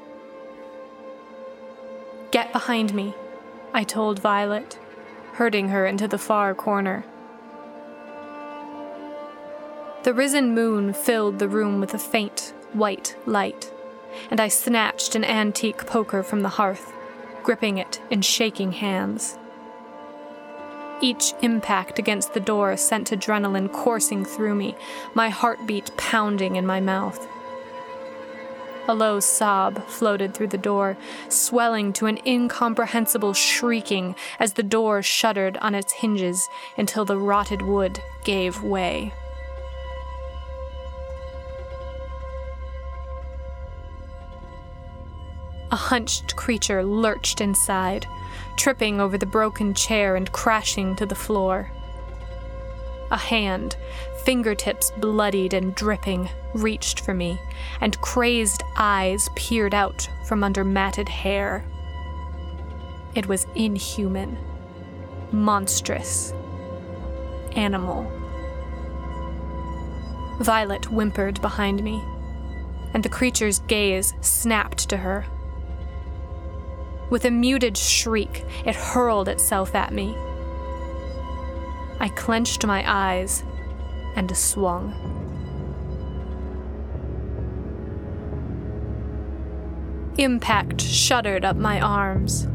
Get 2.31 2.51
behind 2.51 2.91
me, 2.95 3.13
I 3.71 3.83
told 3.83 4.17
Violet, 4.17 4.79
herding 5.33 5.69
her 5.69 5.85
into 5.85 6.07
the 6.07 6.17
far 6.17 6.55
corner. 6.55 7.05
The 10.01 10.13
risen 10.15 10.55
moon 10.55 10.93
filled 10.93 11.37
the 11.37 11.47
room 11.47 11.79
with 11.79 11.93
a 11.93 11.99
faint, 11.99 12.51
white 12.73 13.15
light, 13.27 13.71
and 14.31 14.39
I 14.39 14.47
snatched 14.47 15.13
an 15.13 15.23
antique 15.23 15.85
poker 15.85 16.23
from 16.23 16.41
the 16.41 16.49
hearth, 16.49 16.91
gripping 17.43 17.77
it 17.77 18.01
in 18.09 18.21
shaking 18.21 18.71
hands. 18.71 19.37
Each 21.01 21.33
impact 21.41 21.99
against 21.99 22.33
the 22.33 22.39
door 22.39 22.77
sent 22.77 23.11
adrenaline 23.11 23.71
coursing 23.71 24.23
through 24.23 24.55
me, 24.55 24.75
my 25.13 25.29
heartbeat 25.29 25.95
pounding 25.97 26.55
in 26.55 26.65
my 26.65 26.79
mouth. 26.79 27.27
A 28.87 28.93
low 28.93 29.19
sob 29.19 29.85
floated 29.87 30.33
through 30.33 30.47
the 30.47 30.57
door, 30.57 30.97
swelling 31.29 31.93
to 31.93 32.05
an 32.05 32.19
incomprehensible 32.25 33.33
shrieking 33.33 34.15
as 34.39 34.53
the 34.53 34.63
door 34.63 35.01
shuddered 35.01 35.57
on 35.57 35.73
its 35.73 35.93
hinges 35.93 36.49
until 36.77 37.05
the 37.05 37.17
rotted 37.17 37.61
wood 37.61 38.01
gave 38.23 38.61
way. 38.61 39.13
A 45.73 45.75
hunched 45.75 46.35
creature 46.35 46.83
lurched 46.83 47.41
inside, 47.41 48.05
tripping 48.57 49.01
over 49.01 49.17
the 49.17 49.25
broken 49.25 49.73
chair 49.73 50.15
and 50.15 50.31
crashing 50.31 50.95
to 50.97 51.05
the 51.07 51.15
floor. 51.15 51.71
A 53.09 53.17
hand, 53.17 53.75
fingertips 54.23 54.91
bloodied 54.97 55.51
and 55.51 55.73
dripping, 55.73 56.29
reached 56.53 56.99
for 56.99 57.15
me, 57.15 57.39
and 57.81 57.99
crazed 58.01 58.61
eyes 58.77 59.29
peered 59.35 59.73
out 59.73 60.07
from 60.27 60.43
under 60.43 60.63
matted 60.63 61.09
hair. 61.09 61.65
It 63.15 63.25
was 63.25 63.47
inhuman, 63.55 64.37
monstrous, 65.31 66.35
animal. 67.55 68.03
Violet 70.39 70.91
whimpered 70.91 71.41
behind 71.41 71.83
me, 71.83 72.03
and 72.93 73.01
the 73.01 73.09
creature's 73.09 73.57
gaze 73.57 74.13
snapped 74.21 74.87
to 74.89 74.97
her. 74.97 75.25
With 77.09 77.25
a 77.25 77.31
muted 77.31 77.77
shriek, 77.77 78.45
it 78.65 78.75
hurled 78.75 79.27
itself 79.27 79.75
at 79.75 79.93
me. 79.93 80.15
I 81.99 82.09
clenched 82.09 82.65
my 82.65 82.83
eyes 82.85 83.43
and 84.15 84.35
swung. 84.35 84.93
Impact 90.17 90.81
shuddered 90.81 91.43
up 91.43 91.55
my 91.55 91.81
arms. 91.81 92.47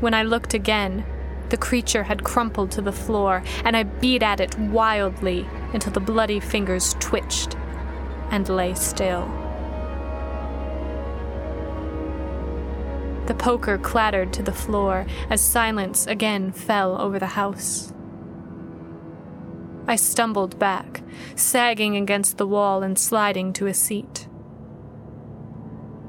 When 0.00 0.14
I 0.14 0.22
looked 0.22 0.54
again, 0.54 1.04
the 1.50 1.56
creature 1.56 2.02
had 2.04 2.24
crumpled 2.24 2.70
to 2.72 2.82
the 2.82 2.92
floor, 2.92 3.42
and 3.64 3.76
I 3.76 3.84
beat 3.84 4.22
at 4.22 4.40
it 4.40 4.58
wildly 4.58 5.46
until 5.72 5.92
the 5.92 6.00
bloody 6.00 6.40
fingers 6.40 6.94
twitched 7.00 7.56
and 8.30 8.48
lay 8.48 8.74
still. 8.74 9.47
The 13.28 13.34
poker 13.34 13.76
clattered 13.76 14.32
to 14.32 14.42
the 14.42 14.54
floor 14.54 15.04
as 15.28 15.42
silence 15.42 16.06
again 16.06 16.50
fell 16.50 16.98
over 16.98 17.18
the 17.18 17.26
house. 17.26 17.92
I 19.86 19.96
stumbled 19.96 20.58
back, 20.58 21.02
sagging 21.34 21.94
against 21.94 22.38
the 22.38 22.46
wall 22.46 22.82
and 22.82 22.98
sliding 22.98 23.52
to 23.52 23.66
a 23.66 23.74
seat. 23.74 24.28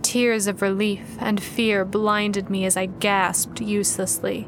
Tears 0.02 0.48
of 0.48 0.62
relief 0.62 1.18
and 1.20 1.44
fear 1.44 1.84
blinded 1.84 2.50
me 2.50 2.64
as 2.64 2.78
I 2.78 2.86
gasped 2.86 3.60
uselessly. 3.60 4.48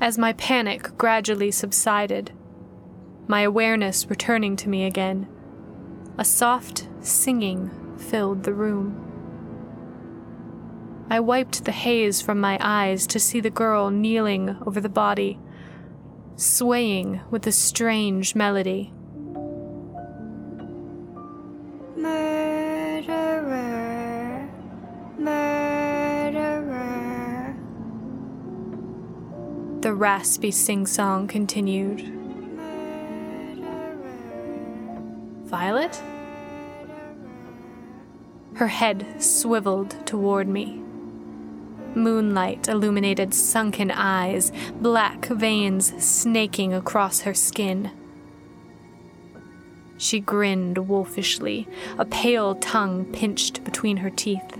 As 0.00 0.18
my 0.18 0.32
panic 0.32 0.98
gradually 0.98 1.52
subsided, 1.52 2.32
my 3.28 3.42
awareness 3.42 4.10
returning 4.10 4.56
to 4.56 4.68
me 4.68 4.86
again, 4.86 5.28
a 6.18 6.24
soft 6.24 6.88
singing 7.00 7.70
filled 7.96 8.42
the 8.42 8.54
room. 8.54 9.03
I 11.10 11.20
wiped 11.20 11.64
the 11.64 11.72
haze 11.72 12.20
from 12.22 12.40
my 12.40 12.58
eyes 12.60 13.06
to 13.08 13.20
see 13.20 13.40
the 13.40 13.50
girl 13.50 13.90
kneeling 13.90 14.56
over 14.66 14.80
the 14.80 14.88
body, 14.88 15.38
swaying 16.36 17.20
with 17.30 17.46
a 17.46 17.52
strange 17.52 18.34
melody. 18.34 18.92
Murderer, 23.04 24.48
murderer, 25.18 26.36
The 29.80 29.94
raspy 29.94 30.50
sing 30.50 30.86
song 30.86 31.28
continued. 31.28 32.02
murderer. 32.56 33.64
Violet? 35.44 36.02
Her 38.54 38.68
head 38.68 39.22
swiveled 39.22 40.06
toward 40.06 40.48
me. 40.48 40.83
Moonlight 41.94 42.68
illuminated 42.68 43.34
sunken 43.34 43.90
eyes, 43.90 44.52
black 44.80 45.26
veins 45.26 45.92
snaking 46.04 46.74
across 46.74 47.20
her 47.20 47.34
skin. 47.34 47.90
She 49.96 50.20
grinned 50.20 50.88
wolfishly, 50.88 51.68
a 51.98 52.04
pale 52.04 52.56
tongue 52.56 53.04
pinched 53.06 53.64
between 53.64 53.98
her 53.98 54.10
teeth. 54.10 54.58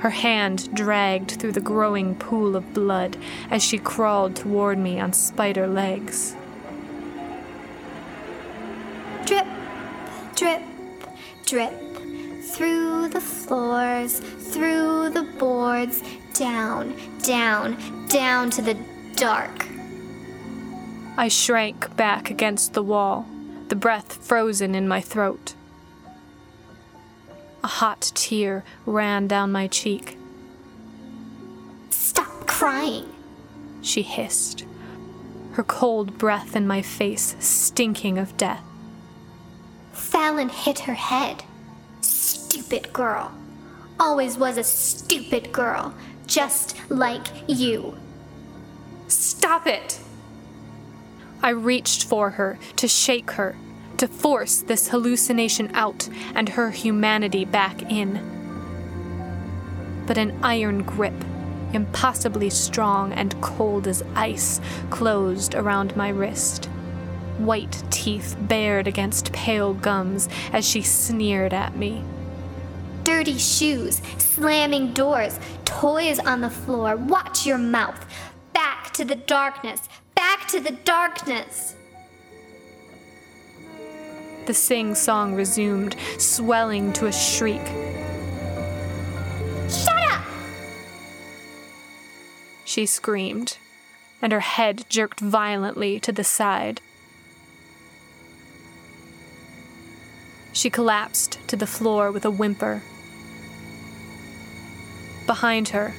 Her 0.00 0.10
hand 0.10 0.72
dragged 0.74 1.32
through 1.32 1.52
the 1.52 1.60
growing 1.60 2.14
pool 2.14 2.54
of 2.54 2.72
blood 2.72 3.16
as 3.50 3.64
she 3.64 3.78
crawled 3.78 4.36
toward 4.36 4.78
me 4.78 5.00
on 5.00 5.12
spider 5.12 5.66
legs. 5.66 6.36
Drip, 9.26 9.46
drip, 10.36 10.62
drip. 11.44 11.87
Through 12.58 13.10
the 13.10 13.20
floors, 13.20 14.18
through 14.18 15.10
the 15.10 15.22
boards, 15.22 16.02
down, 16.34 16.92
down, 17.22 18.08
down 18.08 18.50
to 18.50 18.60
the 18.60 18.76
dark. 19.14 19.68
I 21.16 21.28
shrank 21.28 21.94
back 21.94 22.30
against 22.30 22.72
the 22.72 22.82
wall, 22.82 23.28
the 23.68 23.76
breath 23.76 24.14
frozen 24.26 24.74
in 24.74 24.88
my 24.88 25.00
throat. 25.00 25.54
A 27.62 27.68
hot 27.68 28.10
tear 28.16 28.64
ran 28.86 29.28
down 29.28 29.52
my 29.52 29.68
cheek. 29.68 30.18
Stop 31.90 32.48
crying. 32.48 33.06
She 33.82 34.02
hissed, 34.02 34.64
her 35.52 35.62
cold 35.62 36.18
breath 36.18 36.56
in 36.56 36.66
my 36.66 36.82
face 36.82 37.36
stinking 37.38 38.18
of 38.18 38.36
death. 38.36 38.64
Fallon 39.92 40.48
hit 40.48 40.80
her 40.80 40.94
head. 40.94 41.44
Stupid 42.68 42.92
girl. 42.92 43.32
Always 43.98 44.36
was 44.36 44.58
a 44.58 44.62
stupid 44.62 45.52
girl, 45.54 45.94
just 46.26 46.76
like 46.90 47.26
you. 47.46 47.96
Stop 49.06 49.66
it! 49.66 49.98
I 51.42 51.48
reached 51.48 52.04
for 52.04 52.28
her 52.32 52.58
to 52.76 52.86
shake 52.86 53.30
her, 53.30 53.56
to 53.96 54.06
force 54.06 54.58
this 54.58 54.88
hallucination 54.88 55.70
out 55.72 56.10
and 56.34 56.50
her 56.50 56.70
humanity 56.70 57.46
back 57.46 57.90
in. 57.90 58.20
But 60.06 60.18
an 60.18 60.38
iron 60.42 60.82
grip, 60.82 61.24
impossibly 61.72 62.50
strong 62.50 63.14
and 63.14 63.40
cold 63.40 63.88
as 63.88 64.04
ice, 64.14 64.60
closed 64.90 65.54
around 65.54 65.96
my 65.96 66.10
wrist. 66.10 66.66
White 67.38 67.82
teeth 67.88 68.36
bared 68.38 68.86
against 68.86 69.32
pale 69.32 69.72
gums 69.72 70.28
as 70.52 70.68
she 70.68 70.82
sneered 70.82 71.54
at 71.54 71.74
me. 71.74 72.04
Dirty 73.08 73.38
shoes, 73.38 74.02
slamming 74.18 74.92
doors, 74.92 75.40
toys 75.64 76.18
on 76.18 76.42
the 76.42 76.50
floor. 76.50 76.94
Watch 76.94 77.46
your 77.46 77.56
mouth. 77.56 78.04
Back 78.52 78.92
to 78.92 79.04
the 79.06 79.14
darkness. 79.14 79.88
Back 80.14 80.46
to 80.48 80.60
the 80.60 80.72
darkness. 80.72 81.74
The 84.44 84.52
sing 84.52 84.94
song 84.94 85.34
resumed, 85.34 85.96
swelling 86.18 86.92
to 86.92 87.06
a 87.06 87.12
shriek. 87.12 87.64
Shut 89.70 90.12
up! 90.12 90.24
She 92.66 92.84
screamed, 92.84 93.56
and 94.20 94.32
her 94.34 94.40
head 94.40 94.84
jerked 94.90 95.20
violently 95.20 95.98
to 96.00 96.12
the 96.12 96.24
side. 96.24 96.82
She 100.52 100.68
collapsed 100.68 101.38
to 101.48 101.56
the 101.56 101.66
floor 101.66 102.12
with 102.12 102.26
a 102.26 102.30
whimper. 102.30 102.82
Behind 105.28 105.68
her, 105.68 105.92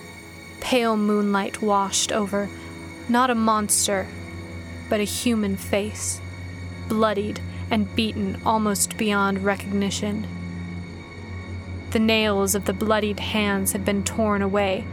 pale 0.60 0.98
moonlight 0.98 1.62
washed 1.62 2.12
over, 2.12 2.50
not 3.08 3.30
a 3.30 3.36
monster, 3.36 4.08
but 4.90 5.00
a 5.00 5.04
human 5.04 5.56
face, 5.56 6.20
bloodied 6.88 7.40
and 7.70 7.96
beaten 7.96 8.42
almost 8.44 8.98
beyond 8.98 9.46
recognition. 9.46 10.26
The 11.92 12.00
nails 12.00 12.56
of 12.56 12.66
the 12.66 12.74
bloodied 12.74 13.20
hands 13.20 13.74
had 13.74 13.86
been 13.86 14.04
torn 14.04 14.42
away, 14.42 14.88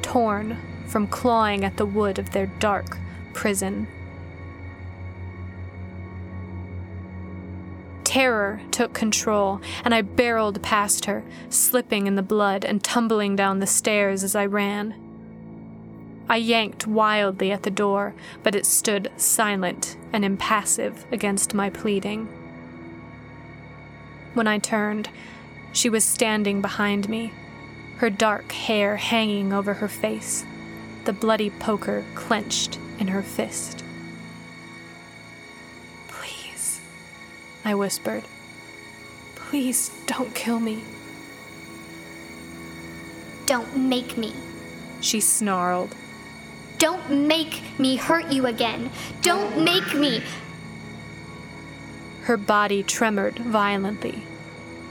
torn 0.00 0.58
from 0.86 1.08
clawing 1.08 1.64
at 1.64 1.76
the 1.76 1.86
wood 1.86 2.20
of 2.20 2.30
their 2.30 2.46
dark 2.46 2.96
prison. 3.32 3.88
Terror 8.16 8.62
took 8.70 8.94
control, 8.94 9.60
and 9.84 9.94
I 9.94 10.00
barreled 10.00 10.62
past 10.62 11.04
her, 11.04 11.22
slipping 11.50 12.06
in 12.06 12.14
the 12.14 12.22
blood 12.22 12.64
and 12.64 12.82
tumbling 12.82 13.36
down 13.36 13.58
the 13.58 13.66
stairs 13.66 14.24
as 14.24 14.34
I 14.34 14.46
ran. 14.46 14.94
I 16.26 16.38
yanked 16.38 16.86
wildly 16.86 17.52
at 17.52 17.62
the 17.62 17.70
door, 17.70 18.14
but 18.42 18.54
it 18.54 18.64
stood 18.64 19.12
silent 19.18 19.98
and 20.14 20.24
impassive 20.24 21.04
against 21.12 21.52
my 21.52 21.68
pleading. 21.68 22.24
When 24.32 24.46
I 24.46 24.60
turned, 24.60 25.10
she 25.74 25.90
was 25.90 26.02
standing 26.02 26.62
behind 26.62 27.10
me, 27.10 27.34
her 27.98 28.08
dark 28.08 28.50
hair 28.50 28.96
hanging 28.96 29.52
over 29.52 29.74
her 29.74 29.88
face, 29.88 30.42
the 31.04 31.12
bloody 31.12 31.50
poker 31.50 32.02
clenched 32.14 32.78
in 32.98 33.08
her 33.08 33.22
fist. 33.22 33.84
I 37.66 37.74
whispered. 37.74 38.22
Please 39.34 39.90
don't 40.06 40.32
kill 40.36 40.60
me, 40.60 40.84
Don't 43.44 43.76
make 43.76 44.16
me. 44.16 44.32
she 45.00 45.18
snarled. 45.20 45.96
Don't 46.78 47.10
make 47.26 47.62
me 47.76 47.96
hurt 47.96 48.30
you 48.30 48.46
again. 48.46 48.90
Don't 49.20 49.64
make 49.64 49.94
me. 49.94 50.22
Her 52.22 52.36
body 52.36 52.84
tremored 52.84 53.40
violently, 53.40 54.22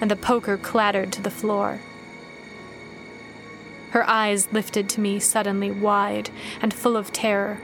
and 0.02 0.12
the 0.12 0.18
poker 0.18 0.58
clattered 0.58 1.14
to 1.14 1.22
the 1.22 1.32
floor. 1.32 1.80
Her 3.92 4.04
eyes 4.04 4.52
lifted 4.52 4.90
to 4.90 5.00
me 5.00 5.22
suddenly 5.22 5.72
wide 5.72 6.30
and 6.62 6.74
full 6.74 6.98
of 6.98 7.14
terror. 7.14 7.62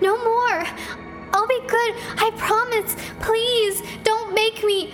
No 0.00 0.16
more. 0.24 0.64
Be 1.60 1.66
good. 1.68 1.94
I 2.18 2.32
promise. 2.36 2.96
Please, 3.20 3.82
don't 4.02 4.34
make 4.34 4.64
me. 4.64 4.92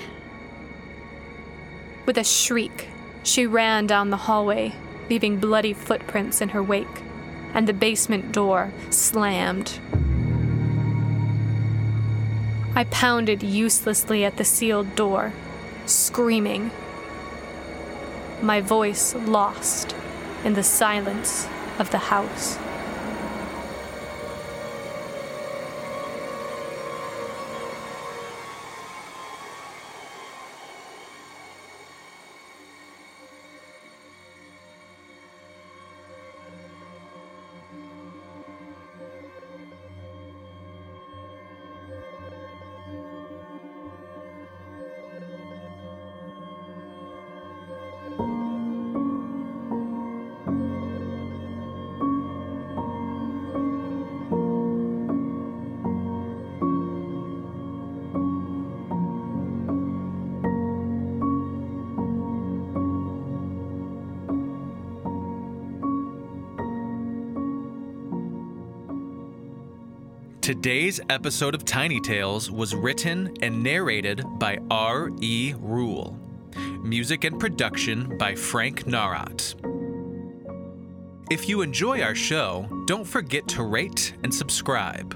With 2.07 2.19
a 2.19 2.25
shriek, 2.25 2.89
she 3.23 3.47
ran 3.47 3.87
down 3.87 4.11
the 4.11 4.17
hallway, 4.17 4.75
leaving 5.09 5.39
bloody 5.39 5.73
footprints 5.73 6.41
in 6.41 6.51
her 6.51 6.63
wake, 6.63 7.03
and 7.55 7.67
the 7.67 7.73
basement 7.73 8.33
door 8.33 8.73
slammed. 8.91 9.79
I 12.75 12.85
pounded 12.85 13.43
uselessly 13.43 14.25
at 14.25 14.37
the 14.37 14.45
sealed 14.45 14.95
door, 14.95 15.33
screaming, 15.87 16.71
my 18.43 18.61
voice 18.61 19.15
lost 19.15 19.95
in 20.45 20.55
the 20.55 20.63
silence 20.63 21.47
of 21.79 21.91
the 21.91 21.99
house. 21.99 22.59
Today's 70.41 71.01
episode 71.11 71.55
of 71.55 71.67
Tiny 71.67 72.01
Tales 72.01 72.51
was 72.51 72.75
written 72.75 73.37
and 73.43 73.63
narrated 73.63 74.25
by 74.39 74.57
R.E. 74.71 75.53
Rule. 75.59 76.19
Music 76.83 77.25
and 77.25 77.39
production 77.39 78.17
by 78.17 78.35
Frank 78.35 78.85
Nawrot. 78.85 79.55
If 81.31 81.47
you 81.47 81.61
enjoy 81.61 82.01
our 82.01 82.15
show, 82.15 82.67
don't 82.87 83.05
forget 83.05 83.47
to 83.49 83.65
rate 83.65 84.15
and 84.25 84.35
subscribe. 84.35 85.15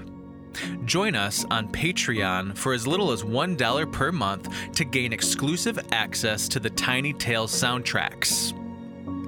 Join 0.85 1.15
us 1.15 1.43
on 1.49 1.69
Patreon 1.69 2.55
for 2.55 2.73
as 2.73 2.85
little 2.85 3.11
as 3.11 3.23
$1 3.23 3.91
per 3.91 4.11
month 4.11 4.47
to 4.73 4.85
gain 4.85 5.11
exclusive 5.11 5.79
access 5.91 6.47
to 6.49 6.59
the 6.59 6.69
Tiny 6.69 7.13
Tales 7.13 7.51
soundtracks. 7.51 8.53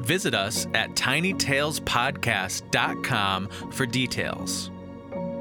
Visit 0.05 0.35
us 0.35 0.67
at 0.75 0.91
tinytalespodcast.com 0.91 3.49
for 3.71 3.85
details. 3.87 4.69